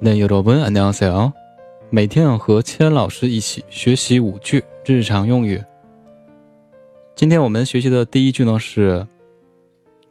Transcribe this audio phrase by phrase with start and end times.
[0.00, 1.32] 那여러분안녕하세요
[1.90, 5.64] 每天要和千老师一起学习五句日常用语。
[7.14, 9.06] 今天我们学习的第一句呢是：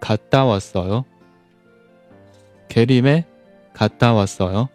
[0.00, 1.04] 갔다 왔어요。
[2.68, 3.24] Kerim에
[3.72, 4.68] 갔다 왔어요。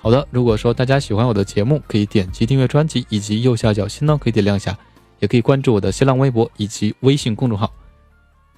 [0.00, 4.76] 好的，如果说大家喜欢我的节目，可以点击订阅专辑，以及右下角心呢可以点亮一下，
[5.18, 7.72] 也可以关注我的新浪微博以及微信公众号。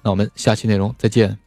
[0.03, 1.44] 那我们下期内容再见。